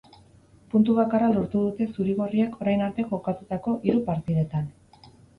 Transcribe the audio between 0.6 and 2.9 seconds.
Puntu bakarra lortu dute zuri-gorriek orain